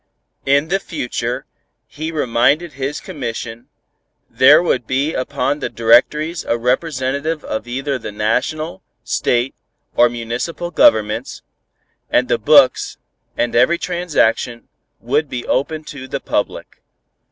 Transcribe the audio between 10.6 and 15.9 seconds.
governments, and the books, and every transaction, would be open